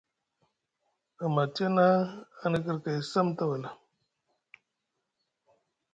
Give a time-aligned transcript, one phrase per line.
[1.23, 1.85] Amma tiyana
[2.43, 3.69] ani kirkay sam tawala.